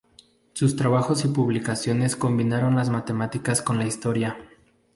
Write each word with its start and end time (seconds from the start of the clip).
Sus 0.53 0.75
trabajos 0.75 1.23
y 1.25 1.27
publicaciones 1.27 2.15
combinaron 2.15 2.75
las 2.75 2.89
matemáticas 2.89 3.61
con 3.61 3.77
la 3.77 3.85
historia. 3.85 4.35